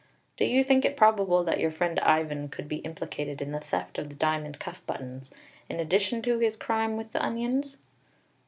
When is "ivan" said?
1.99-2.47